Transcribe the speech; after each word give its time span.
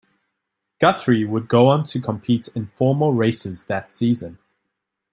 Guthrie 0.79 1.25
would 1.25 1.47
go 1.47 1.67
on 1.69 1.83
to 1.83 2.01
compete 2.01 2.47
in 2.55 2.71
four 2.75 2.95
more 2.95 3.13
races 3.13 3.65
that 3.65 3.91
season. 3.91 4.39